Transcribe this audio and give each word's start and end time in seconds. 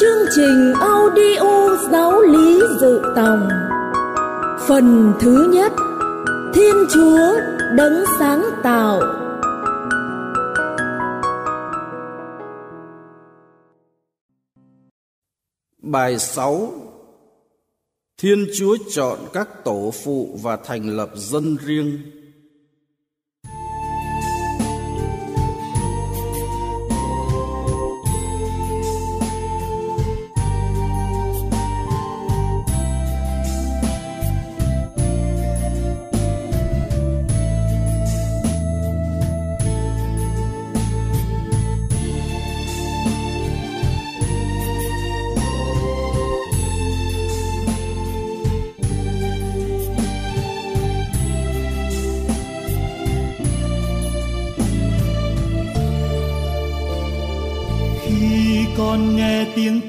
Chương 0.00 0.26
trình 0.36 0.72
audio 0.80 1.76
giáo 1.90 2.22
lý 2.22 2.60
dự 2.80 3.02
tòng. 3.16 3.48
Phần 4.68 5.12
thứ 5.20 5.50
nhất, 5.52 5.72
Thiên 6.54 6.74
Chúa 6.94 7.18
đấng 7.76 8.04
sáng 8.18 8.44
tạo. 8.62 9.00
Bài 15.82 16.18
6 16.18 16.72
Thiên 18.18 18.46
Chúa 18.58 18.76
chọn 18.90 19.18
các 19.32 19.64
tổ 19.64 19.90
phụ 20.04 20.38
và 20.42 20.56
thành 20.56 20.96
lập 20.96 21.10
dân 21.14 21.56
riêng. 21.66 21.98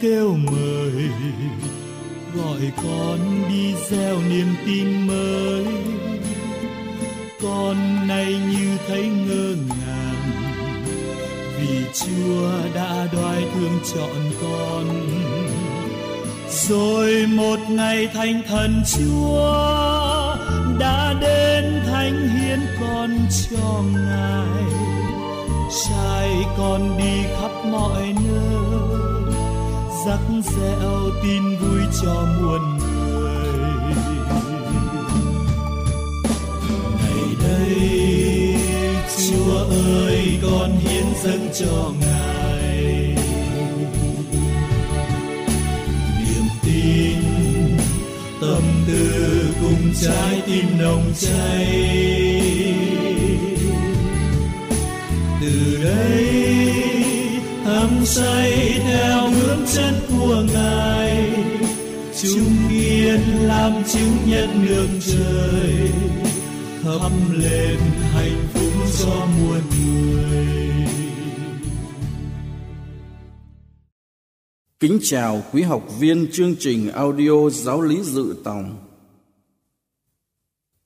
Kêu 0.06 0.38
mời, 0.52 1.10
gọi 2.36 2.72
con 2.84 3.20
đi 3.50 3.74
gieo 3.90 4.18
niềm 4.30 4.48
tin 4.66 5.08
mới. 5.08 5.66
Con 7.42 8.08
nay 8.08 8.40
như 8.52 8.78
thấy 8.88 9.04
ngơ 9.04 9.56
ngàng, 9.68 10.32
vì 11.58 11.84
chúa 11.94 12.50
đã 12.76 13.08
đoái 13.14 13.44
thương 13.54 13.80
chọn 13.94 14.32
con. 14.42 15.08
Rồi 16.50 17.26
một 17.28 17.60
ngày 17.70 18.08
thánh 18.14 18.42
thần 18.48 18.84
chúa 18.98 20.36
đã 20.80 21.14
đến 21.22 21.82
thánh 21.86 22.30
hiến 22.30 22.60
con 22.82 23.18
cho 23.50 23.84
ngài. 23.94 24.64
Sai 25.72 26.30
con 26.58 26.98
đi 26.98 27.24
khắp 27.42 27.52
mọi 27.72 28.16
nơi 28.26 29.15
rắc 30.06 30.20
rẽo 30.44 31.12
tin 31.24 31.44
vui 31.58 31.82
cho 32.02 32.28
muôn 32.42 32.78
người. 32.78 33.94
Ngày 37.00 37.36
đây, 37.44 38.56
chúa 39.18 39.58
ơi, 40.06 40.40
con 40.42 40.78
hiến 40.78 41.06
dâng 41.24 41.50
cho 41.60 41.92
ngài. 42.00 43.16
Niềm 46.20 46.48
tin, 46.64 47.20
tâm 48.42 48.64
tư 48.88 49.46
cùng 49.62 49.94
trái 50.02 50.42
tim 50.46 50.66
nồng 50.80 51.14
cháy. 51.20 51.68
Từ 55.42 55.84
đây 55.84 56.55
say 58.06 58.82
theo 58.84 59.30
bước 59.30 59.58
chân 59.74 59.94
của 60.10 60.44
ngài 60.54 61.34
chúng 62.22 62.70
yên 62.70 63.20
làm 63.42 63.84
chứng 63.88 64.18
nhân 64.26 64.66
đường 64.68 65.00
trời, 65.02 65.92
thắp 66.84 67.12
lên 67.34 67.78
hạnh 68.14 68.48
phúc 68.54 68.74
cho 69.00 69.28
muôn 69.40 69.62
người 69.70 70.06
Kính 74.80 75.00
chào 75.04 75.44
quý 75.52 75.62
học 75.62 75.84
viên 76.00 76.28
chương 76.32 76.56
trình 76.60 76.92
audio 76.92 77.50
giáo 77.50 77.82
lý 77.82 78.04
dự 78.04 78.36
tòng. 78.44 78.85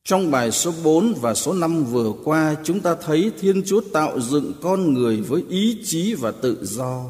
Trong 0.10 0.32
bài 0.32 0.52
số 0.52 0.74
4 0.84 1.14
và 1.22 1.34
số 1.34 1.54
5 1.54 1.86
vừa 1.86 2.14
qua, 2.24 2.56
chúng 2.64 2.80
ta 2.80 2.96
thấy 3.06 3.32
Thiên 3.40 3.64
Chúa 3.66 3.82
tạo 3.94 4.20
dựng 4.20 4.54
con 4.62 4.94
người 4.94 5.18
với 5.18 5.44
ý 5.50 5.78
chí 5.84 6.14
và 6.14 6.32
tự 6.32 6.58
do. 6.62 7.06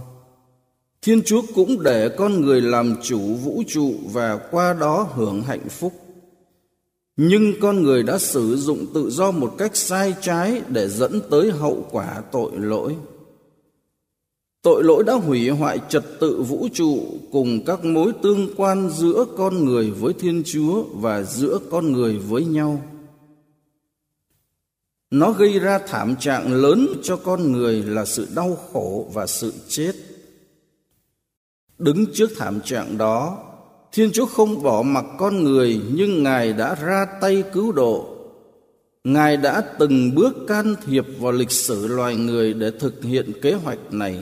Thiên 1.02 1.22
Chúa 1.22 1.42
cũng 1.56 1.84
để 1.84 2.10
con 2.18 2.42
người 2.42 2.62
làm 2.62 2.96
chủ 3.04 3.20
vũ 3.20 3.64
trụ 3.68 3.94
và 4.12 4.40
qua 4.52 4.74
đó 4.74 5.08
hưởng 5.14 5.42
hạnh 5.42 5.70
phúc. 5.70 5.94
Nhưng 7.18 7.54
con 7.62 7.84
người 7.84 8.04
đã 8.04 8.18
sử 8.18 8.58
dụng 8.58 8.86
tự 8.94 9.10
do 9.10 9.32
một 9.32 9.56
cách 9.58 9.76
sai 9.76 10.14
trái 10.22 10.62
để 10.68 10.88
dẫn 10.88 11.22
tới 11.30 11.52
hậu 11.52 11.86
quả 11.92 12.22
tội 12.32 12.52
lỗi. 12.56 12.96
Tội 14.62 14.84
lỗi 14.84 15.04
đã 15.04 15.14
hủy 15.14 15.50
hoại 15.50 15.80
trật 15.90 16.04
tự 16.20 16.42
vũ 16.42 16.68
trụ 16.74 17.00
cùng 17.32 17.66
các 17.66 17.86
mối 17.86 18.12
tương 18.22 18.56
quan 18.56 18.90
giữa 18.90 19.26
con 19.38 19.66
người 19.66 19.92
với 19.92 20.14
Thiên 20.14 20.44
Chúa 20.46 20.84
và 20.84 21.24
giữa 21.24 21.60
con 21.72 21.92
người 21.92 22.18
với 22.18 22.46
nhau. 22.46 22.82
Nó 25.12 25.32
gây 25.32 25.60
ra 25.60 25.80
thảm 25.88 26.16
trạng 26.16 26.54
lớn 26.54 26.88
cho 27.04 27.16
con 27.16 27.52
người 27.52 27.84
là 27.84 28.06
sự 28.06 28.28
đau 28.36 28.58
khổ 28.74 29.10
và 29.14 29.28
sự 29.28 29.54
chết. 29.68 29.92
Đứng 31.78 32.06
trước 32.14 32.30
thảm 32.38 32.62
trạng 32.62 32.98
đó, 32.98 33.38
Thiên 33.92 34.12
Chúa 34.12 34.26
không 34.26 34.64
bỏ 34.64 34.82
mặc 34.82 35.06
con 35.18 35.44
người 35.44 35.82
nhưng 35.94 36.24
Ngài 36.24 36.54
đã 36.54 36.76
ra 36.76 37.06
tay 37.22 37.44
cứu 37.54 37.72
độ. 37.72 38.16
Ngài 39.04 39.38
đã 39.38 39.62
từng 39.80 40.16
bước 40.16 40.36
can 40.48 40.76
thiệp 40.86 41.06
vào 41.20 41.32
lịch 41.32 41.52
sử 41.52 41.88
loài 41.88 42.16
người 42.16 42.54
để 42.54 42.72
thực 42.80 43.04
hiện 43.04 43.32
kế 43.42 43.54
hoạch 43.54 43.94
này. 43.94 44.20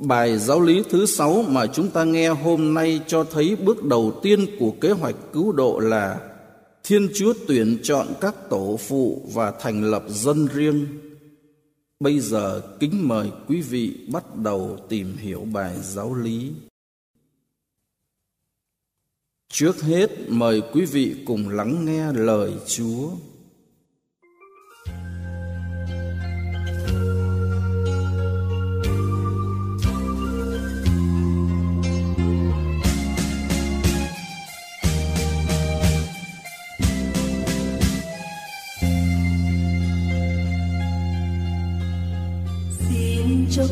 Bài 0.00 0.38
giáo 0.38 0.60
lý 0.60 0.82
thứ 0.90 1.06
sáu 1.06 1.42
mà 1.48 1.66
chúng 1.66 1.90
ta 1.90 2.04
nghe 2.04 2.28
hôm 2.28 2.74
nay 2.74 3.00
cho 3.06 3.24
thấy 3.24 3.56
bước 3.56 3.84
đầu 3.84 4.20
tiên 4.22 4.46
của 4.58 4.70
kế 4.80 4.90
hoạch 4.90 5.14
cứu 5.32 5.52
độ 5.52 5.78
là 5.78 6.30
Thiên 6.84 7.08
Chúa 7.14 7.32
tuyển 7.48 7.78
chọn 7.82 8.06
các 8.20 8.34
tổ 8.50 8.76
phụ 8.88 9.28
và 9.32 9.50
thành 9.60 9.84
lập 9.84 10.04
dân 10.08 10.48
riêng. 10.54 10.86
Bây 12.00 12.20
giờ 12.20 12.62
kính 12.80 13.08
mời 13.08 13.30
quý 13.48 13.60
vị 13.60 14.06
bắt 14.12 14.36
đầu 14.36 14.78
tìm 14.88 15.16
hiểu 15.16 15.46
bài 15.52 15.74
giáo 15.82 16.14
lý. 16.14 16.52
Trước 19.52 19.82
hết 19.82 20.10
mời 20.28 20.62
quý 20.72 20.84
vị 20.84 21.16
cùng 21.26 21.48
lắng 21.48 21.84
nghe 21.84 22.12
lời 22.12 22.52
Chúa. 22.66 23.10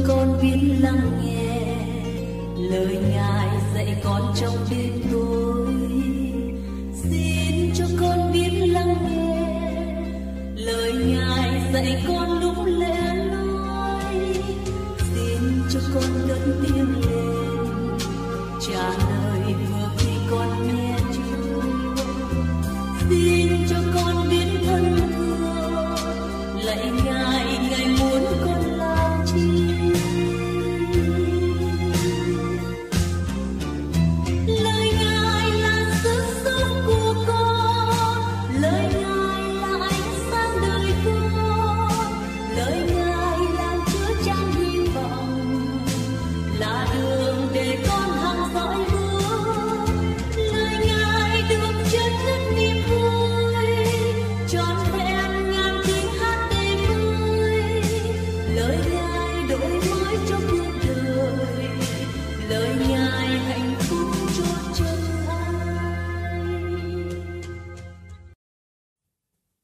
Con 0.08 0.38
biết 0.42 0.58
lắng 0.80 1.20
nghe. 1.24 1.76
Lời 2.70 2.98
ngài 3.10 3.48
dạy 3.74 4.00
con 4.04 4.32
trong 4.41 4.56
đêm 4.70 5.07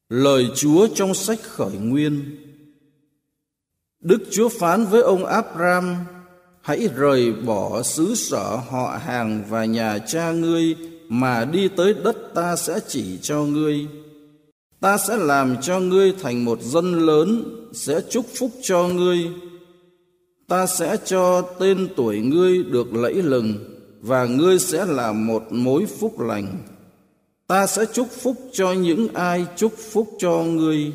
Lời 0.09 0.49
Chúa 0.55 0.87
trong 0.95 1.13
sách 1.13 1.39
khởi 1.43 1.71
nguyên. 1.71 2.37
Đức 3.99 4.17
Chúa 4.31 4.49
phán 4.49 4.85
với 4.85 5.01
ông 5.01 5.25
Abram 5.25 5.95
Hãy 6.61 6.89
rời 6.95 7.33
bỏ 7.33 7.81
xứ 7.83 8.15
sở 8.15 8.55
họ 8.69 8.99
hàng 9.05 9.43
và 9.49 9.65
nhà 9.65 9.97
cha 9.97 10.31
ngươi 10.31 10.75
Mà 11.09 11.45
đi 11.45 11.67
tới 11.67 11.93
đất 11.93 12.15
ta 12.35 12.55
sẽ 12.55 12.79
chỉ 12.87 13.17
cho 13.21 13.43
ngươi. 13.43 13.87
Ta 14.79 14.97
sẽ 14.97 15.17
làm 15.17 15.61
cho 15.61 15.79
ngươi 15.79 16.13
thành 16.21 16.45
một 16.45 16.61
dân 16.61 17.05
lớn, 17.05 17.43
Sẽ 17.73 18.01
chúc 18.09 18.25
phúc 18.39 18.51
cho 18.61 18.87
ngươi. 18.87 19.29
Ta 20.47 20.67
sẽ 20.67 20.97
cho 21.05 21.41
tên 21.41 21.87
tuổi 21.95 22.19
ngươi 22.19 22.63
được 22.63 22.93
lẫy 22.93 23.13
lừng, 23.13 23.53
Và 24.01 24.25
ngươi 24.25 24.59
sẽ 24.59 24.85
là 24.85 25.11
một 25.11 25.43
mối 25.49 25.85
phúc 25.99 26.19
lành. 26.19 26.57
Ta 27.47 27.67
sẽ 27.67 27.85
chúc 27.93 28.07
phúc 28.11 28.35
cho 28.53 28.73
những 28.73 29.07
ai 29.13 29.45
chúc 29.55 29.73
phúc 29.91 30.09
cho 30.19 30.43
ngươi. 30.43 30.91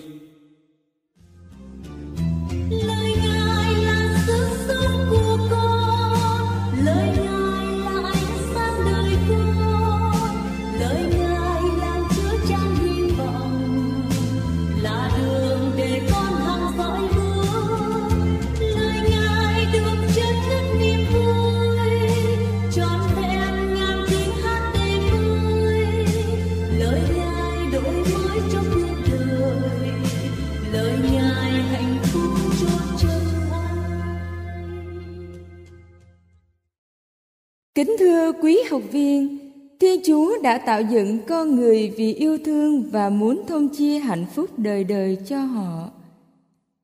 Kính 37.80 37.96
thưa 37.98 38.32
quý 38.42 38.58
học 38.70 38.82
viên, 38.92 39.38
Thiên 39.80 40.00
Chúa 40.04 40.42
đã 40.42 40.58
tạo 40.58 40.82
dựng 40.82 41.18
con 41.28 41.56
người 41.56 41.92
vì 41.96 42.14
yêu 42.14 42.38
thương 42.44 42.82
và 42.92 43.10
muốn 43.10 43.42
thông 43.46 43.68
chia 43.68 43.98
hạnh 43.98 44.24
phúc 44.34 44.50
đời 44.56 44.84
đời 44.84 45.18
cho 45.26 45.40
họ. 45.40 45.90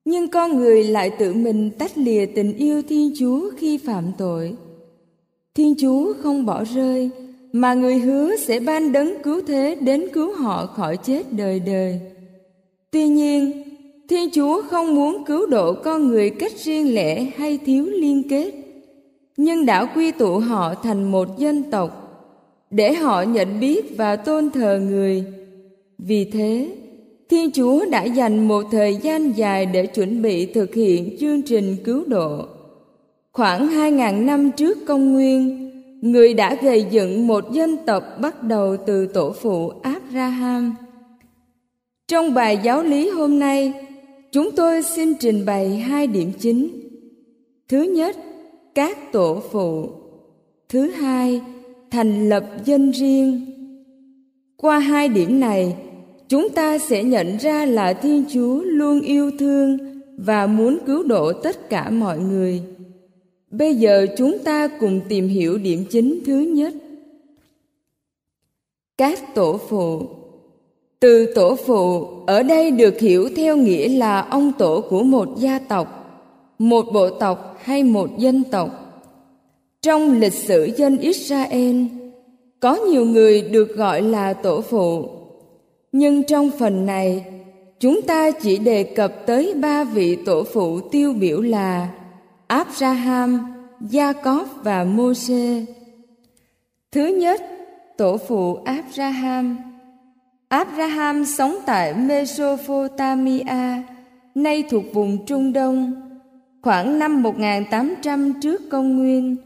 Nhưng 0.05 0.29
con 0.29 0.57
người 0.57 0.85
lại 0.85 1.11
tự 1.19 1.35
mình 1.35 1.71
tách 1.79 1.99
lìa 1.99 2.27
tình 2.27 2.57
yêu 2.57 2.83
Thiên 2.89 3.13
Chúa 3.19 3.51
khi 3.57 3.79
phạm 3.79 4.05
tội. 4.19 4.55
Thiên 5.55 5.75
Chúa 5.79 6.13
không 6.23 6.47
bỏ 6.47 6.65
rơi, 6.75 7.11
mà 7.53 7.75
người 7.75 7.99
hứa 7.99 8.37
sẽ 8.37 8.61
ban 8.61 8.93
đấng 8.93 9.23
cứu 9.23 9.41
thế 9.47 9.77
đến 9.81 10.07
cứu 10.13 10.33
họ 10.33 10.67
khỏi 10.67 10.97
chết 10.97 11.33
đời 11.33 11.61
đời. 11.61 12.01
Tuy 12.91 13.09
nhiên, 13.09 13.63
Thiên 14.09 14.31
Chúa 14.31 14.63
không 14.63 14.95
muốn 14.95 15.25
cứu 15.25 15.47
độ 15.47 15.75
con 15.85 16.09
người 16.09 16.31
cách 16.31 16.53
riêng 16.65 16.95
lẻ 16.95 17.27
hay 17.37 17.59
thiếu 17.59 17.87
liên 17.87 18.23
kết 18.29 18.66
nhưng 19.37 19.67
đã 19.67 19.85
quy 19.85 20.11
tụ 20.11 20.39
họ 20.39 20.75
thành 20.75 21.11
một 21.11 21.39
dân 21.39 21.63
tộc, 21.71 22.03
để 22.71 22.95
họ 22.95 23.23
nhận 23.23 23.61
biết 23.61 23.97
và 23.97 24.17
tôn 24.17 24.51
thờ 24.51 24.81
người. 24.89 25.25
Vì 25.99 26.25
thế, 26.25 26.77
thiên 27.29 27.51
chúa 27.51 27.85
đã 27.91 28.05
dành 28.05 28.49
một 28.49 28.65
thời 28.71 28.97
gian 28.97 29.33
dài 29.37 29.67
để 29.67 29.87
chuẩn 29.87 30.23
bị 30.23 30.47
thực 30.47 30.75
hiện 30.75 31.17
chương 31.21 31.43
trình 31.43 31.77
cứu 31.85 32.05
độ. 32.07 32.47
Khoảng 33.33 33.69
hai 33.69 33.93
ngàn 33.93 34.27
năm 34.27 34.51
trước 34.57 34.79
công 34.87 35.13
nguyên, 35.13 35.71
người 36.01 36.35
đã 36.35 36.55
gây 36.63 36.87
dựng 36.91 37.27
một 37.27 37.53
dân 37.53 37.77
tộc 37.87 38.05
bắt 38.21 38.43
đầu 38.43 38.77
từ 38.87 39.07
tổ 39.07 39.33
phụ 39.33 39.69
abraham. 39.83 40.75
Trong 42.09 42.35
bài 42.35 42.59
giáo 42.63 42.83
lý 42.83 43.09
hôm 43.11 43.39
nay, 43.39 43.73
chúng 44.33 44.51
tôi 44.57 44.83
xin 44.83 45.15
trình 45.15 45.47
bày 45.47 45.77
hai 45.77 46.07
điểm 46.07 46.33
chính. 46.39 46.69
Thứ 47.69 47.83
nhất 47.83 48.17
các 48.77 49.13
tổ 49.13 49.43
phụ. 49.53 49.89
Thứ 50.69 50.91
hai, 50.91 51.41
thành 51.91 52.29
lập 52.29 52.45
dân 52.65 52.91
riêng. 52.91 53.41
Qua 54.57 54.79
hai 54.79 55.09
điểm 55.09 55.41
này, 55.41 55.77
chúng 56.29 56.49
ta 56.49 56.79
sẽ 56.79 57.05
nhận 57.05 57.37
ra 57.37 57.67
là 57.67 57.93
thiên 57.93 58.25
chúa 58.33 58.61
luôn 58.65 59.01
yêu 59.01 59.31
thương 59.39 59.79
và 60.17 60.47
muốn 60.47 60.79
cứu 60.87 61.03
độ 61.03 61.33
tất 61.33 61.71
cả 61.71 61.91
mọi 61.91 62.19
người. 62.19 62.63
Bây 63.51 63.75
giờ 63.75 64.07
chúng 64.19 64.39
ta 64.39 64.69
cùng 64.81 65.01
tìm 65.09 65.29
hiểu 65.29 65.59
điểm 65.59 65.85
chính 65.91 66.21
thứ 66.27 66.39
nhất. 66.39 66.75
Các 68.99 69.35
tổ 69.35 69.61
phụ. 69.69 70.03
Từ 71.01 71.35
tổ 71.35 71.57
phụ, 71.67 72.07
ở 72.27 72.43
đây 72.43 72.71
được 72.71 73.01
hiểu 73.01 73.29
theo 73.37 73.57
nghĩa 73.57 73.89
là 73.89 74.21
ông 74.21 74.53
tổ 74.59 74.81
của 74.91 75.03
một 75.03 75.29
gia 75.39 75.59
tộc 75.59 76.06
một 76.59 76.87
bộ 76.93 77.11
tộc 77.11 77.57
hay 77.63 77.85
một 77.85 78.19
dân 78.19 78.45
tộc. 78.45 78.71
Trong 79.83 80.13
lịch 80.13 80.33
sử 80.33 80.71
dân 80.77 80.99
israel, 80.99 81.85
có 82.61 82.77
nhiều 82.77 83.05
người 83.05 83.43
được 83.43 83.77
gọi 83.77 84.03
là 84.03 84.33
tổ 84.33 84.61
phụ. 84.61 85.09
Nhưng 85.93 86.23
trong 86.23 86.51
phần 86.59 86.87
này, 86.87 87.25
chúng 87.81 88.03
ta 88.03 88.31
chỉ 88.31 88.59
đề 88.59 88.83
cập 88.83 89.27
tới 89.27 89.55
ba 89.55 89.85
vị 89.85 90.17
tổ 90.17 90.45
phụ 90.53 90.81
tiêu 90.81 91.13
biểu 91.13 91.41
là 91.41 91.89
abraham, 92.47 93.41
jacob 93.91 94.45
và 94.63 94.85
moses. 94.85 95.65
Thứ 96.93 97.07
nhất, 97.07 97.43
tổ 97.97 98.17
phụ 98.17 98.59
abraham. 98.65 99.57
Abraham 100.49 101.25
sống 101.25 101.57
tại 101.67 101.95
mesopotamia, 101.95 103.45
nay 104.35 104.65
thuộc 104.71 104.85
vùng 104.95 105.27
trung 105.27 105.53
đông. 105.53 106.06
Khoảng 106.67 106.99
năm 106.99 107.23
1800 107.23 108.33
trước 108.43 108.71
công 108.71 108.97
nguyên, 108.97 109.37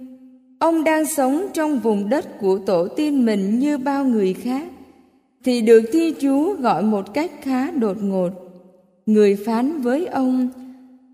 ông 0.59 0.85
đang 0.85 1.07
sống 1.07 1.47
trong 1.55 1.79
vùng 1.79 2.09
đất 2.09 2.39
của 2.41 2.59
tổ 2.59 2.89
tiên 2.89 3.27
mình 3.27 3.59
như 3.59 3.79
bao 3.79 4.05
người 4.05 4.35
khác, 4.35 4.63
thì 5.45 5.61
được 5.61 5.83
Thiên 5.93 6.15
Chúa 6.21 6.55
gọi 6.55 6.83
một 6.83 7.15
cách 7.15 7.31
khá 7.43 7.71
đột 7.71 7.97
ngột. 8.03 8.31
Người 9.07 9.37
phán 9.47 9.81
với 9.81 10.07
ông, 10.07 10.49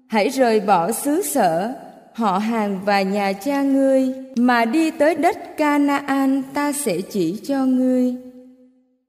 hãy 0.07 0.29
rời 0.29 0.61
bỏ 0.61 0.93
xứ 0.93 1.23
sở, 1.23 1.75
họ 2.13 2.39
hàng 2.39 2.81
và 2.85 3.03
nhà 3.03 3.33
cha 3.33 3.63
ngươi, 3.63 4.15
mà 4.37 4.65
đi 4.65 4.91
tới 4.91 5.15
đất 5.15 5.57
Canaan 5.57 6.43
ta 6.55 6.73
sẽ 6.73 7.01
chỉ 7.01 7.41
cho 7.43 7.67
ngươi. 7.67 8.15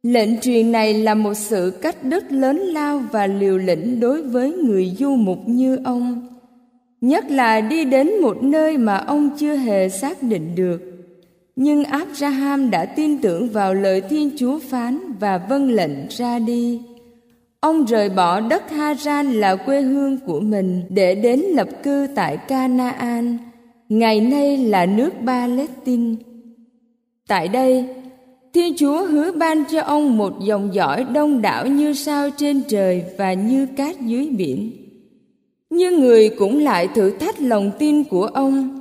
Lệnh 0.04 0.40
truyền 0.40 0.72
này 0.72 0.94
là 0.94 1.16
một 1.16 1.34
sự 1.34 1.74
cách 1.82 2.04
đứt 2.04 2.32
lớn 2.32 2.58
lao 2.58 3.02
và 3.12 3.28
liều 3.28 3.58
lĩnh 3.58 4.00
đối 4.00 4.22
với 4.22 4.52
người 4.52 4.92
du 5.00 5.16
mục 5.16 5.40
như 5.46 5.80
ông 5.84 6.28
nhất 7.02 7.32
là 7.32 7.62
đi 7.62 7.86
đến 7.86 8.22
một 8.22 8.44
nơi 8.44 8.78
mà 8.78 8.98
ông 8.98 9.30
chưa 9.40 9.56
hề 9.56 9.90
xác 9.90 10.24
định 10.24 10.56
được. 10.56 10.82
Nhưng 11.56 11.84
abraham 11.84 12.72
đã 12.72 12.86
tin 12.86 13.22
tưởng 13.22 13.50
vào 13.50 13.74
lời 13.74 14.02
thiên 14.02 14.32
chúa 14.38 14.60
phán 14.60 15.00
và 15.20 15.38
vâng 15.50 15.72
lệnh 15.72 16.08
ra 16.10 16.40
đi. 16.40 16.82
Ông 17.60 17.86
rời 17.86 18.10
bỏ 18.10 18.40
đất 18.40 18.70
haran 18.70 19.34
là 19.34 19.56
quê 19.56 19.82
hương 19.82 20.18
của 20.26 20.40
mình 20.40 20.84
để 20.90 21.16
đến 21.16 21.40
lập 21.40 21.68
cư 21.84 22.08
tại 22.16 22.38
canaan. 22.38 23.38
Ngày 23.90 24.22
nay 24.22 24.58
là 24.58 24.86
nước 24.86 25.14
palestine. 25.26 26.16
Tại 27.28 27.48
đây, 27.48 27.86
thiên 28.54 28.74
chúa 28.78 29.06
hứa 29.06 29.32
ban 29.32 29.64
cho 29.72 29.82
ông 29.82 30.18
một 30.18 30.34
dòng 30.42 30.74
dõi 30.74 31.06
đông 31.14 31.42
đảo 31.42 31.68
như 31.68 31.94
sao 31.94 32.30
trên 32.38 32.62
trời 32.68 33.04
và 33.18 33.34
như 33.34 33.66
cát 33.66 34.02
dưới 34.02 34.30
biển 34.38 34.72
nhưng 35.70 36.00
người 36.00 36.30
cũng 36.30 36.60
lại 36.60 36.88
thử 36.96 37.10
thách 37.10 37.42
lòng 37.42 37.72
tin 37.80 38.04
của 38.04 38.26
ông 38.26 38.80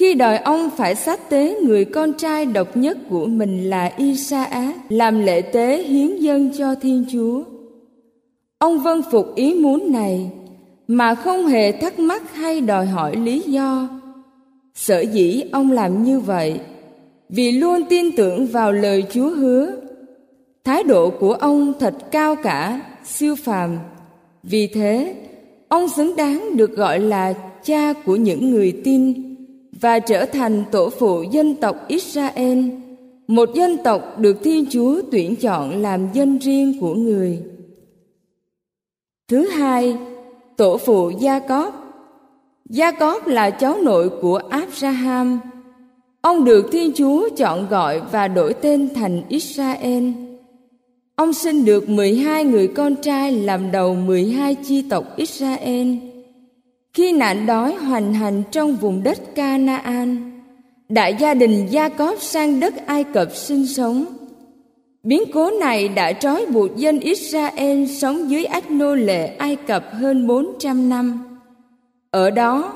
khi 0.00 0.14
đòi 0.14 0.38
ông 0.38 0.70
phải 0.76 0.94
sát 0.94 1.30
tế 1.30 1.58
người 1.62 1.84
con 1.84 2.12
trai 2.12 2.46
độc 2.46 2.76
nhất 2.76 2.98
của 3.10 3.26
mình 3.26 3.70
là 3.70 3.92
Isa 3.96 4.72
làm 4.88 5.20
lễ 5.20 5.40
tế 5.40 5.82
hiến 5.82 6.16
dân 6.16 6.50
cho 6.58 6.74
Thiên 6.74 7.04
Chúa. 7.12 7.42
Ông 8.58 8.80
vâng 8.80 9.02
phục 9.10 9.34
ý 9.34 9.54
muốn 9.54 9.92
này 9.92 10.30
mà 10.88 11.14
không 11.14 11.46
hề 11.46 11.72
thắc 11.72 11.98
mắc 11.98 12.34
hay 12.34 12.60
đòi 12.60 12.86
hỏi 12.86 13.16
lý 13.16 13.40
do. 13.40 13.88
Sở 14.74 15.00
dĩ 15.00 15.42
ông 15.52 15.70
làm 15.70 16.04
như 16.04 16.20
vậy 16.20 16.60
vì 17.28 17.52
luôn 17.52 17.82
tin 17.88 18.16
tưởng 18.16 18.46
vào 18.46 18.72
lời 18.72 19.04
Chúa 19.10 19.30
hứa. 19.30 19.72
Thái 20.64 20.82
độ 20.82 21.10
của 21.10 21.32
ông 21.32 21.72
thật 21.80 21.94
cao 22.10 22.36
cả, 22.36 22.80
siêu 23.04 23.34
phàm. 23.44 23.78
Vì 24.42 24.66
thế, 24.66 25.14
ông 25.70 25.88
xứng 25.88 26.16
đáng 26.16 26.56
được 26.56 26.76
gọi 26.76 26.98
là 27.00 27.32
cha 27.64 27.92
của 27.92 28.16
những 28.16 28.50
người 28.50 28.80
tin 28.84 29.14
và 29.80 29.98
trở 29.98 30.24
thành 30.24 30.64
tổ 30.70 30.90
phụ 30.90 31.22
dân 31.22 31.54
tộc 31.54 31.76
Israel, 31.88 32.58
một 33.26 33.54
dân 33.54 33.76
tộc 33.84 34.18
được 34.18 34.36
Thiên 34.42 34.64
Chúa 34.70 35.00
tuyển 35.10 35.36
chọn 35.36 35.82
làm 35.82 36.08
dân 36.12 36.38
riêng 36.38 36.80
của 36.80 36.94
người. 36.94 37.42
Thứ 39.28 39.48
hai, 39.48 39.96
tổ 40.56 40.76
phụ 40.76 41.10
Gia 41.10 41.38
Cóp. 41.38 41.74
Gia 42.68 42.92
Cóp 42.92 43.26
là 43.26 43.50
cháu 43.50 43.78
nội 43.82 44.10
của 44.22 44.36
Abraham. 44.36 45.40
Ông 46.20 46.44
được 46.44 46.68
Thiên 46.72 46.92
Chúa 46.94 47.28
chọn 47.36 47.68
gọi 47.68 48.00
và 48.12 48.28
đổi 48.28 48.54
tên 48.54 48.88
thành 48.94 49.22
Israel. 49.28 50.04
Ông 51.20 51.32
sinh 51.32 51.64
được 51.64 51.88
12 51.88 52.44
người 52.44 52.68
con 52.68 52.96
trai 52.96 53.32
làm 53.32 53.70
đầu 53.70 53.94
12 53.94 54.54
chi 54.54 54.84
tộc 54.90 55.16
Israel. 55.16 55.94
Khi 56.94 57.12
nạn 57.12 57.46
đói 57.46 57.74
hoành 57.74 58.14
hành 58.14 58.42
trong 58.50 58.76
vùng 58.76 59.02
đất 59.02 59.34
Canaan, 59.34 60.40
đại 60.88 61.16
gia 61.20 61.34
đình 61.34 61.66
Gia 61.70 61.88
Cóp 61.88 62.22
sang 62.22 62.60
đất 62.60 62.86
Ai 62.86 63.04
Cập 63.04 63.28
sinh 63.34 63.66
sống. 63.66 64.04
Biến 65.02 65.22
cố 65.32 65.50
này 65.50 65.88
đã 65.88 66.12
trói 66.12 66.46
buộc 66.46 66.76
dân 66.76 67.00
Israel 67.00 67.86
sống 67.86 68.30
dưới 68.30 68.44
ách 68.44 68.70
nô 68.70 68.94
lệ 68.94 69.26
Ai 69.26 69.56
Cập 69.56 69.84
hơn 69.92 70.26
400 70.26 70.88
năm. 70.88 71.38
Ở 72.10 72.30
đó, 72.30 72.72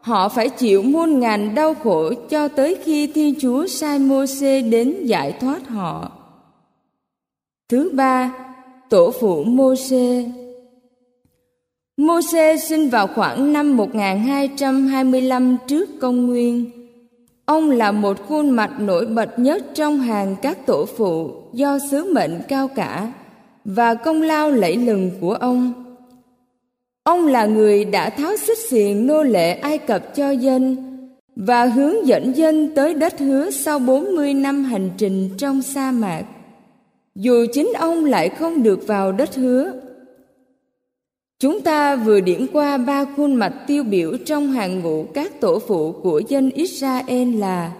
họ 0.00 0.28
phải 0.28 0.48
chịu 0.48 0.82
muôn 0.82 1.20
ngàn 1.20 1.54
đau 1.54 1.74
khổ 1.74 2.12
cho 2.30 2.48
tới 2.48 2.76
khi 2.84 3.06
Thiên 3.06 3.34
Chúa 3.40 3.66
sai 3.66 3.98
Môsê 3.98 4.62
đến 4.62 4.94
giải 5.04 5.32
thoát 5.40 5.68
họ. 5.68 6.10
Thứ 7.68 7.90
ba, 7.94 8.34
tổ 8.90 9.10
phụ 9.20 9.44
Môsê. 9.44 10.24
Môsê 11.96 12.56
sinh 12.56 12.90
vào 12.90 13.06
khoảng 13.06 13.52
năm 13.52 13.76
1225 13.76 15.56
trước 15.66 15.88
công 16.00 16.26
nguyên. 16.26 16.70
Ông 17.44 17.70
là 17.70 17.92
một 17.92 18.28
khuôn 18.28 18.50
mặt 18.50 18.70
nổi 18.78 19.06
bật 19.06 19.38
nhất 19.38 19.64
trong 19.74 19.98
hàng 19.98 20.36
các 20.42 20.66
tổ 20.66 20.86
phụ 20.96 21.30
do 21.52 21.78
sứ 21.90 22.12
mệnh 22.12 22.40
cao 22.48 22.68
cả 22.68 23.12
và 23.64 23.94
công 23.94 24.22
lao 24.22 24.50
lẫy 24.50 24.76
lừng 24.76 25.10
của 25.20 25.34
ông. 25.34 25.72
Ông 27.02 27.26
là 27.26 27.46
người 27.46 27.84
đã 27.84 28.10
tháo 28.10 28.36
xích 28.36 28.58
xiềng 28.70 29.06
nô 29.06 29.22
lệ 29.22 29.52
Ai 29.52 29.78
Cập 29.78 30.14
cho 30.14 30.30
dân 30.30 30.76
và 31.36 31.64
hướng 31.64 32.06
dẫn 32.06 32.36
dân 32.36 32.74
tới 32.74 32.94
đất 32.94 33.18
hứa 33.18 33.50
sau 33.50 33.78
40 33.78 34.34
năm 34.34 34.64
hành 34.64 34.90
trình 34.96 35.30
trong 35.38 35.62
sa 35.62 35.90
mạc. 35.90 36.24
Dù 37.14 37.46
chính 37.52 37.72
ông 37.78 38.04
lại 38.04 38.28
không 38.28 38.62
được 38.62 38.86
vào 38.86 39.12
đất 39.12 39.34
hứa. 39.34 39.72
Chúng 41.38 41.60
ta 41.60 41.96
vừa 41.96 42.20
điểm 42.20 42.46
qua 42.52 42.78
ba 42.78 43.04
khuôn 43.16 43.34
mặt 43.34 43.64
tiêu 43.66 43.84
biểu 43.84 44.16
trong 44.26 44.52
hàng 44.52 44.80
ngũ 44.80 45.04
các 45.14 45.40
tổ 45.40 45.58
phụ 45.58 45.92
của 45.92 46.22
dân 46.28 46.50
Israel 46.50 47.36
là 47.36 47.72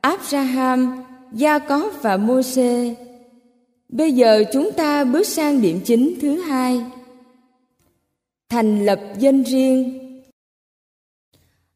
Abraham, 0.00 1.02
Gia-cóp 1.32 2.02
và 2.02 2.16
Mô-xê. 2.16 2.94
Bây 3.88 4.12
giờ 4.12 4.44
chúng 4.52 4.72
ta 4.72 5.04
bước 5.04 5.26
sang 5.26 5.62
điểm 5.62 5.80
chính 5.84 6.14
thứ 6.20 6.40
hai 6.40 6.84
thành 8.50 8.86
lập 8.86 9.00
dân 9.18 9.42
riêng 9.42 10.00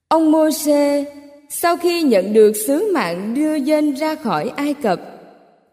ông 0.09 0.33
mô-xê 0.33 1.05
sau 1.51 1.77
khi 1.77 2.03
nhận 2.03 2.33
được 2.33 2.53
sứ 2.67 2.93
mạng 2.95 3.35
đưa 3.35 3.55
dân 3.55 3.95
ra 3.95 4.15
khỏi 4.15 4.53
ai 4.57 4.75
cập 4.75 5.14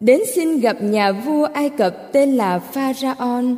đến 0.01 0.21
xin 0.35 0.59
gặp 0.59 0.77
nhà 0.83 1.11
vua 1.11 1.43
ai 1.53 1.69
cập 1.69 2.11
tên 2.11 2.35
là 2.35 2.59
pharaon 2.59 3.55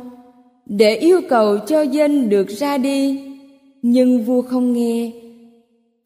để 0.66 0.96
yêu 0.96 1.20
cầu 1.28 1.58
cho 1.58 1.82
dân 1.82 2.28
được 2.28 2.48
ra 2.48 2.78
đi. 2.78 3.20
Nhưng 3.82 4.24
vua 4.24 4.42
không 4.42 4.72
nghe. 4.72 5.10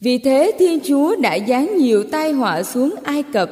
Vì 0.01 0.19
thế 0.19 0.53
thiên 0.59 0.79
chúa 0.85 1.17
đã 1.17 1.39
giáng 1.49 1.77
nhiều 1.77 2.05
tai 2.05 2.33
họa 2.33 2.63
xuống 2.63 2.95
ai 3.03 3.23
cập. 3.23 3.51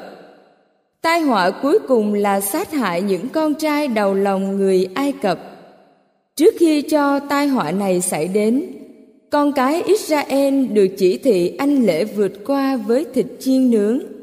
Tai 1.02 1.20
họa 1.20 1.50
cuối 1.50 1.78
cùng 1.88 2.14
là 2.14 2.40
sát 2.40 2.72
hại 2.72 3.02
những 3.02 3.28
con 3.28 3.54
trai 3.54 3.88
đầu 3.88 4.14
lòng 4.14 4.56
người 4.56 4.88
ai 4.94 5.12
cập. 5.12 5.38
Trước 6.36 6.54
khi 6.58 6.82
cho 6.82 7.20
tai 7.20 7.46
họa 7.46 7.70
này 7.70 8.00
xảy 8.00 8.28
đến, 8.28 8.64
con 9.30 9.52
cái 9.52 9.82
Israel 9.82 10.66
được 10.66 10.86
chỉ 10.98 11.18
thị 11.18 11.56
anh 11.58 11.86
lễ 11.86 12.04
vượt 12.04 12.32
qua 12.46 12.76
với 12.76 13.06
thịt 13.14 13.26
chiên 13.40 13.70
nướng 13.70 14.15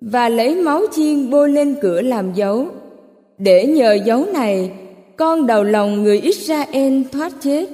và 0.00 0.28
lấy 0.28 0.54
máu 0.54 0.82
chiên 0.92 1.30
bôi 1.30 1.48
lên 1.48 1.74
cửa 1.80 2.00
làm 2.00 2.34
dấu. 2.34 2.66
Để 3.38 3.66
nhờ 3.66 3.92
dấu 4.04 4.26
này, 4.32 4.70
con 5.16 5.46
đầu 5.46 5.64
lòng 5.64 6.02
người 6.02 6.20
Israel 6.20 7.02
thoát 7.12 7.32
chết. 7.40 7.68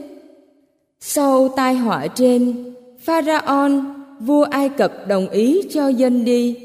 Sau 1.01 1.49
tai 1.57 1.75
họa 1.75 2.07
trên, 2.07 2.55
Pharaoh, 3.01 3.73
vua 4.21 4.43
Ai 4.43 4.69
Cập 4.69 5.09
đồng 5.09 5.29
ý 5.29 5.63
cho 5.71 5.89
dân 5.89 6.25
đi 6.25 6.57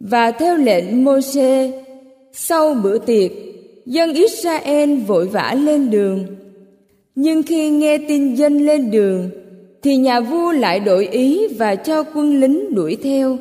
và 0.00 0.30
theo 0.30 0.56
lệnh 0.56 1.04
Môi-se, 1.04 1.82
sau 2.32 2.74
bữa 2.74 2.98
tiệc, 2.98 3.30
dân 3.86 4.14
Israel 4.14 4.96
vội 4.96 5.26
vã 5.26 5.54
lên 5.54 5.90
đường 5.90 6.26
nhưng 7.14 7.42
khi 7.42 7.70
nghe 7.70 7.98
tin 7.98 8.34
dân 8.34 8.66
lên 8.66 8.90
đường 8.90 9.30
thì 9.82 9.96
nhà 9.96 10.20
vua 10.20 10.52
lại 10.52 10.80
đổi 10.80 11.06
ý 11.06 11.48
và 11.48 11.74
cho 11.74 12.02
quân 12.02 12.40
lính 12.40 12.74
đuổi 12.74 12.96
theo 13.02 13.38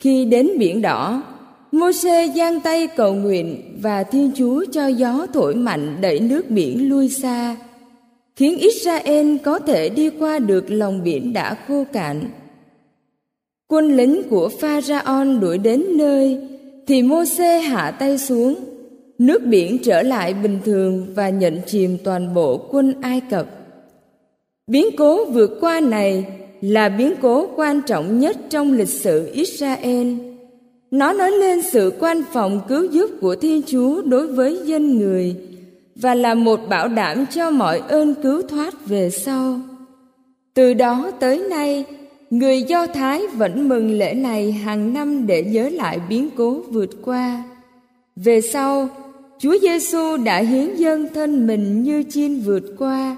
khi 0.00 0.24
đến 0.24 0.50
biển 0.58 0.82
đỏ. 0.82 1.22
Mô-xê 1.72 2.32
giang 2.36 2.60
tay 2.60 2.86
cầu 2.86 3.14
nguyện 3.14 3.78
và 3.82 4.02
thiên 4.02 4.30
chúa 4.36 4.64
cho 4.72 4.86
gió 4.86 5.26
thổi 5.34 5.54
mạnh 5.54 5.96
đẩy 6.00 6.20
nước 6.20 6.50
biển 6.50 6.88
lui 6.88 7.08
xa, 7.08 7.56
khiến 8.36 8.58
israel 8.58 9.36
có 9.44 9.58
thể 9.58 9.88
đi 9.88 10.10
qua 10.10 10.38
được 10.38 10.64
lòng 10.68 11.02
biển 11.04 11.32
đã 11.32 11.56
khô 11.68 11.84
cạn. 11.92 12.30
Quân 13.68 13.96
lính 13.96 14.22
của 14.30 14.48
pharaon 14.60 15.40
đuổi 15.40 15.58
đến 15.58 15.84
nơi, 15.96 16.38
thì 16.86 17.02
mô-xê 17.02 17.60
hạ 17.60 17.90
tay 17.90 18.18
xuống. 18.18 18.54
Nước 19.18 19.42
biển 19.42 19.78
trở 19.84 20.02
lại 20.02 20.34
bình 20.34 20.58
thường 20.64 21.06
và 21.14 21.28
nhận 21.28 21.60
chìm 21.66 21.98
toàn 22.04 22.34
bộ 22.34 22.56
quân 22.70 22.94
Ai 23.00 23.20
Cập. 23.30 23.46
Biến 24.66 24.86
cố 24.96 25.24
vượt 25.24 25.58
qua 25.60 25.80
này 25.80 26.24
là 26.60 26.88
biến 26.88 27.14
cố 27.22 27.48
quan 27.56 27.82
trọng 27.82 28.20
nhất 28.20 28.36
trong 28.50 28.72
lịch 28.72 28.88
sử 28.88 29.30
Israel. 29.32 30.14
Nó 30.90 31.12
nói 31.12 31.30
lên 31.30 31.62
sự 31.62 31.92
quan 32.00 32.22
phòng 32.32 32.60
cứu 32.68 32.84
giúp 32.84 33.10
của 33.20 33.36
Thiên 33.36 33.62
Chúa 33.66 34.02
đối 34.02 34.26
với 34.26 34.60
dân 34.64 34.98
người 34.98 35.36
và 35.96 36.14
là 36.14 36.34
một 36.34 36.60
bảo 36.68 36.88
đảm 36.88 37.26
cho 37.30 37.50
mọi 37.50 37.78
ơn 37.88 38.14
cứu 38.22 38.42
thoát 38.42 38.86
về 38.86 39.10
sau. 39.10 39.60
Từ 40.54 40.74
đó 40.74 41.10
tới 41.20 41.38
nay, 41.50 41.84
người 42.30 42.62
Do 42.62 42.86
Thái 42.86 43.26
vẫn 43.26 43.68
mừng 43.68 43.98
lễ 43.98 44.14
này 44.14 44.52
hàng 44.52 44.94
năm 44.94 45.26
để 45.26 45.42
nhớ 45.42 45.68
lại 45.68 46.00
biến 46.08 46.28
cố 46.36 46.60
vượt 46.70 46.90
qua. 47.04 47.44
Về 48.16 48.40
sau, 48.40 48.88
Chúa 49.38 49.56
Giêsu 49.62 50.16
đã 50.16 50.38
hiến 50.38 50.76
dâng 50.76 51.06
thân 51.14 51.46
mình 51.46 51.82
như 51.82 52.02
chiên 52.10 52.40
vượt 52.40 52.74
qua 52.78 53.16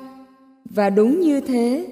và 0.64 0.90
đúng 0.90 1.21
như 1.21 1.40
thế. 1.40 1.87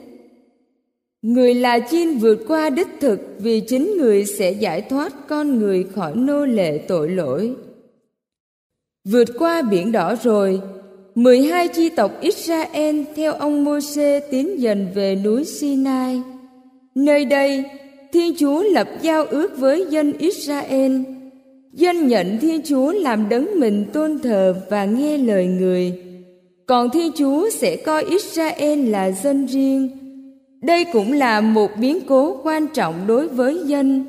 Người 1.27 1.55
là 1.55 1.79
chiên 1.91 2.19
vượt 2.19 2.45
qua 2.49 2.71
đích 2.71 2.89
thực 3.01 3.21
vì 3.39 3.61
chính 3.61 3.97
người 3.99 4.25
sẽ 4.25 4.51
giải 4.51 4.81
thoát 4.81 5.29
con 5.29 5.59
người 5.59 5.85
khỏi 5.95 6.13
nô 6.17 6.45
lệ 6.45 6.79
tội 6.79 7.09
lỗi. 7.09 7.55
Vượt 9.09 9.29
qua 9.39 9.63
biển 9.63 9.93
đỏ 9.93 10.15
rồi, 10.23 10.61
12 11.15 11.69
chi 11.69 11.89
tộc 11.89 12.21
Israel 12.21 13.03
theo 13.17 13.33
ông 13.33 13.65
Môse 13.65 14.21
tiến 14.31 14.61
dần 14.61 14.87
về 14.95 15.17
núi 15.25 15.45
Sinai. 15.45 16.23
Nơi 16.95 17.25
đây, 17.25 17.65
Thiên 18.13 18.35
Chúa 18.39 18.63
lập 18.63 18.89
giao 19.03 19.25
ước 19.25 19.59
với 19.59 19.87
dân 19.91 20.13
Israel 20.19 21.03
Dân 21.73 22.09
nhận 22.09 22.39
Thiên 22.41 22.63
Chúa 22.65 22.93
làm 22.93 23.29
đấng 23.29 23.61
mình 23.61 23.85
tôn 23.93 24.19
thờ 24.19 24.55
và 24.71 24.85
nghe 24.85 25.19
lời 25.19 25.47
người. 25.47 26.03
Còn 26.67 26.91
Thiên 26.91 27.13
Chúa 27.13 27.51
sẽ 27.51 27.77
coi 27.77 28.05
Israel 28.05 28.89
là 28.89 29.11
dân 29.11 29.47
riêng. 29.47 30.06
Đây 30.63 30.85
cũng 30.93 31.13
là 31.13 31.41
một 31.41 31.71
biến 31.81 31.99
cố 32.09 32.41
quan 32.43 32.67
trọng 32.67 32.95
đối 33.07 33.29
với 33.29 33.63
dân. 33.67 34.05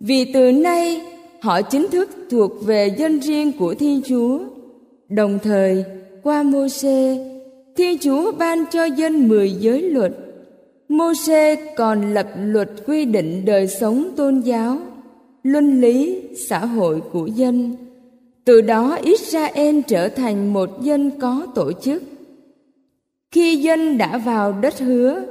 Vì 0.00 0.32
từ 0.32 0.52
nay 0.52 1.00
họ 1.40 1.62
chính 1.62 1.88
thức 1.88 2.10
thuộc 2.30 2.52
về 2.64 2.94
dân 2.98 3.20
riêng 3.20 3.52
của 3.58 3.74
Thiên 3.74 4.02
Chúa. 4.08 4.38
Đồng 5.08 5.38
thời, 5.42 5.84
qua 6.22 6.42
mô 6.42 6.68
xê 6.68 7.26
Thiên 7.76 7.98
Chúa 7.98 8.32
ban 8.32 8.64
cho 8.70 8.84
dân 8.84 9.28
mười 9.28 9.50
giới 9.50 9.82
luật. 9.82 10.12
mô 10.88 11.14
xê 11.14 11.56
còn 11.76 12.14
lập 12.14 12.26
luật 12.36 12.70
quy 12.86 13.04
định 13.04 13.44
đời 13.44 13.68
sống 13.68 14.10
tôn 14.16 14.40
giáo 14.40 14.78
luân 15.42 15.80
lý 15.80 16.22
xã 16.48 16.58
hội 16.58 17.00
của 17.12 17.26
dân 17.26 17.76
từ 18.44 18.60
đó 18.60 18.98
israel 19.02 19.80
trở 19.86 20.08
thành 20.08 20.52
một 20.52 20.82
dân 20.82 21.10
có 21.20 21.46
tổ 21.54 21.72
chức 21.72 22.02
khi 23.30 23.56
dân 23.56 23.98
đã 23.98 24.18
vào 24.18 24.52
đất 24.52 24.78
hứa 24.78 25.22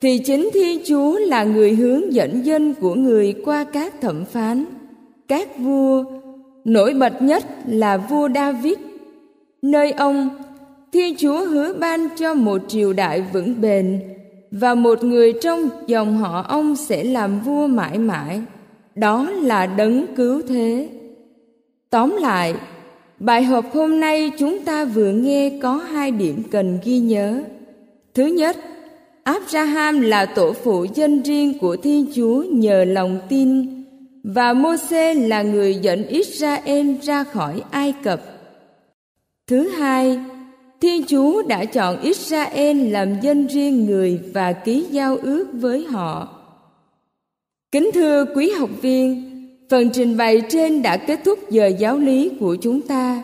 thì 0.00 0.18
chính 0.18 0.50
thiên 0.54 0.80
chúa 0.86 1.18
là 1.18 1.44
người 1.44 1.74
hướng 1.74 2.12
dẫn 2.12 2.46
dân 2.46 2.74
của 2.74 2.94
người 2.94 3.34
qua 3.44 3.64
các 3.64 4.00
thẩm 4.00 4.24
phán, 4.24 4.64
các 5.28 5.58
vua. 5.58 6.04
Nổi 6.64 6.94
bật 6.94 7.22
nhất 7.22 7.44
là 7.66 7.96
vua 7.96 8.28
david. 8.34 8.78
Nơi 9.62 9.92
ông 9.92 10.28
thiên 10.92 11.16
chúa 11.18 11.46
hứa 11.46 11.72
ban 11.72 12.08
cho 12.18 12.34
một 12.34 12.62
triều 12.68 12.92
đại 12.92 13.24
vững 13.32 13.60
bền 13.60 14.00
và 14.50 14.74
một 14.74 15.04
người 15.04 15.32
trong 15.32 15.68
dòng 15.86 16.18
họ 16.18 16.44
ông 16.48 16.76
sẽ 16.76 17.04
làm 17.04 17.40
vua 17.40 17.66
mãi 17.66 17.98
mãi. 17.98 18.40
Đó 18.94 19.30
là 19.30 19.66
đấng 19.66 20.06
cứu 20.16 20.42
thế. 20.48 20.88
Tóm 21.90 22.16
lại, 22.20 22.54
bài 23.18 23.42
học 23.42 23.64
hôm 23.74 24.00
nay 24.00 24.32
chúng 24.38 24.58
ta 24.64 24.84
vừa 24.84 25.12
nghe 25.12 25.58
có 25.62 25.74
hai 25.74 26.10
điểm 26.10 26.42
cần 26.50 26.78
ghi 26.84 26.98
nhớ. 26.98 27.42
Thứ 28.14 28.26
nhất 28.26 28.56
abraham 29.26 30.00
là 30.00 30.26
tổ 30.26 30.52
phụ 30.52 30.86
dân 30.94 31.22
riêng 31.22 31.58
của 31.58 31.76
thiên 31.76 32.06
chúa 32.14 32.42
nhờ 32.42 32.84
lòng 32.84 33.20
tin 33.28 33.66
và 34.24 34.52
mô-xê 34.52 35.28
là 35.28 35.42
người 35.42 35.74
dẫn 35.74 36.06
israel 36.06 36.94
ra 37.02 37.24
khỏi 37.24 37.62
ai 37.70 37.94
cập 38.02 38.20
Thứ 39.46 39.68
hai, 39.68 40.18
Thiên 40.80 41.04
Chúa 41.06 41.42
đã 41.42 41.64
chọn 41.64 42.00
Israel 42.00 42.90
làm 42.90 43.20
dân 43.20 43.46
riêng 43.46 43.86
người 43.86 44.20
và 44.34 44.52
ký 44.52 44.86
giao 44.90 45.16
ước 45.16 45.46
với 45.52 45.84
họ. 45.84 46.28
Kính 47.72 47.90
thưa 47.94 48.24
quý 48.34 48.50
học 48.50 48.70
viên, 48.82 49.22
phần 49.70 49.90
trình 49.92 50.16
bày 50.16 50.42
trên 50.48 50.82
đã 50.82 50.96
kết 50.96 51.20
thúc 51.24 51.50
giờ 51.50 51.66
giáo 51.66 51.98
lý 51.98 52.30
của 52.40 52.56
chúng 52.62 52.80
ta. 52.80 53.22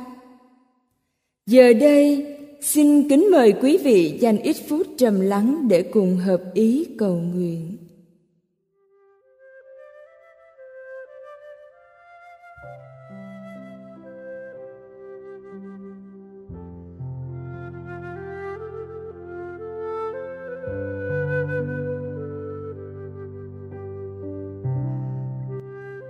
Giờ 1.47 1.73
đây, 1.73 2.31
xin 2.62 3.09
kính 3.09 3.28
mời 3.33 3.52
quý 3.62 3.78
vị 3.85 4.19
dành 4.21 4.38
ít 4.38 4.57
phút 4.69 4.87
trầm 4.99 5.21
lắng 5.21 5.69
để 5.69 5.83
cùng 5.83 6.16
hợp 6.16 6.40
ý 6.54 6.87
cầu 6.99 7.14
nguyện. 7.14 7.76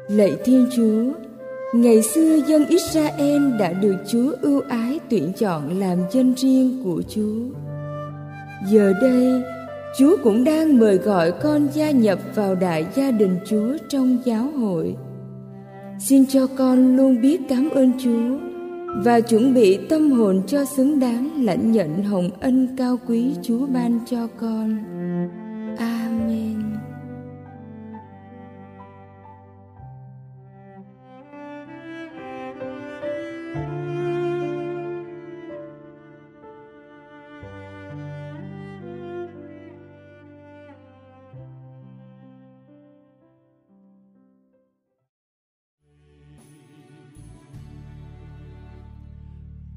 Lạy 0.08 0.36
Thiên 0.44 0.66
Chúa, 0.76 1.31
ngày 1.72 2.02
xưa 2.02 2.38
dân 2.46 2.66
Israel 2.66 3.42
đã 3.58 3.72
được 3.72 3.96
Chúa 4.08 4.32
ưu 4.40 4.60
ái 4.68 5.00
tuyển 5.10 5.32
chọn 5.38 5.80
làm 5.80 5.98
dân 6.12 6.34
riêng 6.36 6.80
của 6.84 7.02
Chúa. 7.08 7.40
Giờ 8.70 8.92
đây, 9.00 9.42
Chúa 9.98 10.16
cũng 10.22 10.44
đang 10.44 10.78
mời 10.78 10.96
gọi 10.96 11.32
con 11.32 11.68
gia 11.74 11.90
nhập 11.90 12.18
vào 12.34 12.54
đại 12.54 12.86
gia 12.94 13.10
đình 13.10 13.36
Chúa 13.46 13.76
trong 13.88 14.18
giáo 14.24 14.44
hội. 14.44 14.96
Xin 16.00 16.26
cho 16.26 16.46
con 16.58 16.96
luôn 16.96 17.20
biết 17.22 17.40
cảm 17.48 17.70
ơn 17.70 17.92
Chúa 18.04 18.38
và 19.04 19.20
chuẩn 19.20 19.54
bị 19.54 19.76
tâm 19.88 20.10
hồn 20.10 20.42
cho 20.46 20.64
xứng 20.64 21.00
đáng 21.00 21.44
lãnh 21.44 21.72
nhận 21.72 22.02
hồng 22.02 22.30
ân 22.40 22.76
cao 22.78 22.98
quý 23.06 23.34
Chúa 23.42 23.66
ban 23.66 24.00
cho 24.10 24.28
con. 24.40 24.91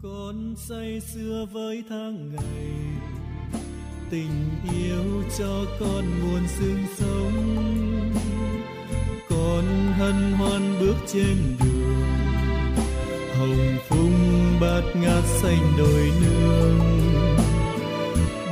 Con 0.05 0.55
say 0.57 1.01
sưa 1.13 1.45
với 1.51 1.83
tháng 1.89 2.31
ngày. 2.35 2.74
Tình 4.09 4.50
yêu 4.74 5.24
cho 5.38 5.65
con 5.79 6.03
nguồn 6.19 6.47
sương 6.47 6.85
sống. 6.97 8.13
Con 9.29 9.63
hân 9.97 10.33
hoan 10.33 10.79
bước 10.79 10.95
trên 11.07 11.38
đường. 11.63 12.05
Hồng 13.39 13.77
phung 13.89 14.13
bát 14.62 14.81
ngát 14.95 15.24
xanh 15.41 15.74
đồi 15.77 16.12
nương. 16.21 16.79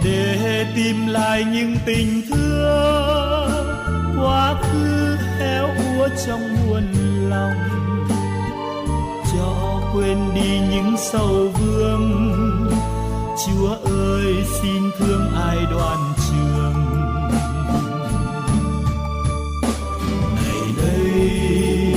Để 0.03 0.65
tìm 0.75 1.07
lại 1.07 1.45
những 1.53 1.75
tình 1.85 2.21
thương, 2.29 3.51
quá 4.19 4.61
khứ 4.61 5.15
héo 5.39 5.67
úa 5.67 6.07
trong 6.25 6.55
muôn 6.67 6.83
lòng 7.29 7.82
quên 9.93 10.17
đi 10.35 10.59
những 10.59 10.95
sầu 10.97 11.51
vương. 11.59 12.11
Chúa 13.45 13.69
ơi, 13.85 14.45
xin 14.61 14.91
thương 14.99 15.31
ai 15.35 15.57
đoàn 15.71 16.13
trường? 16.29 16.73
Này 20.35 20.73
đây, 20.77 21.95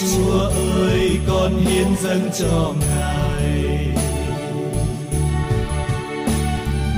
chúa 0.00 0.38
ơi, 0.78 1.18
con 1.28 1.56
hiến 1.56 1.86
dâng 2.02 2.30
cho 2.38 2.72
ngài. 2.80 3.52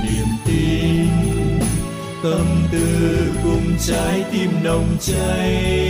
Niềm 0.03 0.27
tin, 0.45 1.07
tâm 2.23 2.45
tư 2.71 3.31
cùng 3.43 3.77
trái 3.87 4.23
tim 4.31 4.49
nồng 4.63 4.97
cháy. 5.01 5.86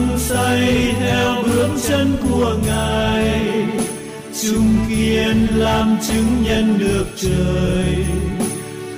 Hăng 0.00 0.18
say 0.18 0.94
theo 1.00 1.42
bước 1.42 1.68
chân 1.88 2.16
của 2.28 2.56
ngài. 2.66 3.40
Chung 4.42 4.76
kiên 4.88 5.46
làm 5.54 5.98
chứng 6.08 6.42
nhân 6.42 6.78
được 6.78 7.06
trời. 7.16 8.04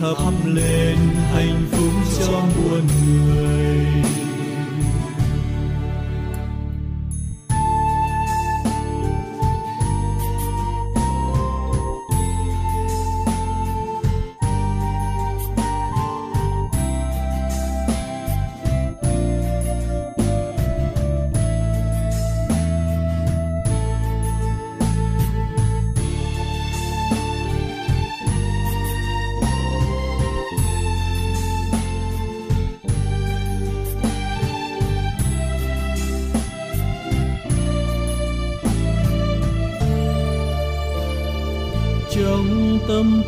Thắp 0.00 0.32
lên 0.46 0.96
hạnh 1.32 1.66
phúc 1.70 1.92
cho 2.18 2.32
muôn 2.32 2.82
người. 3.06 4.21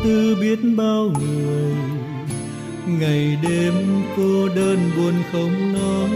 Tư 0.05 0.37
biết 0.41 0.59
bao 0.77 1.11
người, 1.19 1.75
ngày 2.99 3.37
đêm 3.43 3.73
cô 4.17 4.47
đơn 4.55 4.77
buồn 4.97 5.13
không 5.31 5.73
nói. 5.73 6.09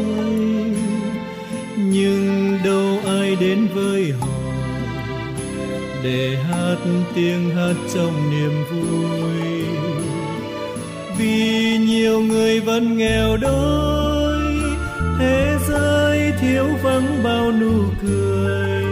Nhưng 1.78 2.58
đâu 2.66 3.00
ai 3.06 3.36
đến 3.36 3.68
với 3.76 4.12
họ 4.20 4.28
để 6.04 6.38
hát 6.50 6.78
tiếng 7.16 7.50
hát 7.56 7.74
trong 7.94 8.32
niềm 8.32 8.52
vui. 8.72 9.64
Vì 11.18 11.78
nhiều 11.78 12.20
người 12.20 12.60
vẫn 12.60 12.98
nghèo 12.98 13.38
đói, 13.38 14.44
thế 15.20 15.58
giới 15.70 16.32
thiếu 16.42 16.66
vắng 16.84 17.24
bao 17.24 17.52
nụ 17.52 17.84
cười. 18.02 18.84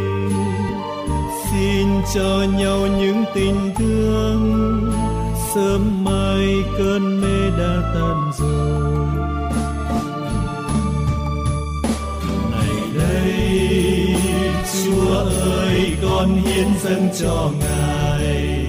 Xin 1.52 1.88
cho 2.16 2.46
nhau 2.58 2.88
những 3.00 3.24
tình 3.36 3.72
thương 3.78 4.87
sớm 5.58 6.04
mai 6.04 6.64
cơn 6.78 7.22
mê 7.22 7.50
đã 7.60 7.82
tan 7.94 8.32
rồi. 8.38 9.08
Này 12.52 12.76
đây, 12.98 14.16
chúa 14.74 15.16
ơi, 15.42 15.98
con 16.02 16.42
hiến 16.42 16.68
dâng 16.84 17.10
cho 17.20 17.52
ngài. 17.60 18.68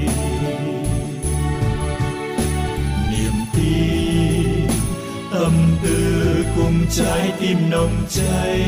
Niềm 3.11 3.37
tin, 3.55 4.67
tâm 5.33 5.53
tư 5.83 6.45
cùng 6.57 6.87
trái 6.91 7.33
tim 7.41 7.71
nồng 7.71 7.97
cháy. 8.09 8.63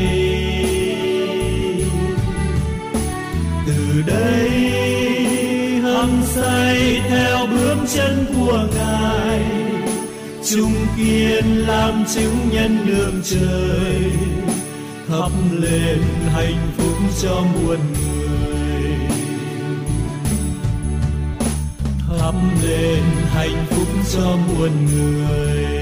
Từ 3.67 4.01
đây 4.07 4.80
hăng 6.01 6.23
say 6.25 7.01
theo 7.09 7.47
bước 7.47 7.75
chân 7.93 8.25
của 8.35 8.67
ngài. 8.75 9.41
Chung 10.49 10.73
kiên 10.97 11.45
làm 11.67 12.05
chứng 12.15 12.49
nhân 12.51 12.77
đường 12.87 13.21
trời 13.23 14.11
thắp 15.07 15.31
lên 15.59 16.01
hạnh 16.33 16.71
phúc 16.77 16.97
cho 17.21 17.43
muôn 17.53 17.79
người. 17.93 18.93
Thắp 22.19 22.33
lên 22.63 23.03
hạnh 23.33 23.65
phúc 23.69 23.87
cho 24.13 24.37
muôn 24.47 24.71
người. 24.85 25.80